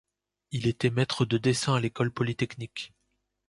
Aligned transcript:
Il 0.49 0.65
était 0.65 0.89
maître 0.89 1.25
de 1.25 1.37
dessin 1.37 1.75
à 1.75 1.79
l'École 1.79 2.09
polytechnique. 2.11 2.91